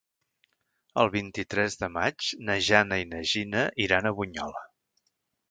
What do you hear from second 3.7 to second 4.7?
iran a Bunyola.